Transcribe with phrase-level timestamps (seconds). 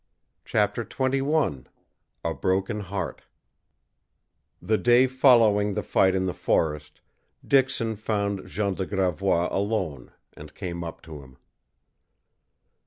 [0.45, 1.67] CHAPTER XXI
[2.25, 3.21] A BROKEN HEART
[4.59, 7.01] The day following the fight in the forest,
[7.47, 11.37] Dixon found Jean de Gravois alone, and came up to him.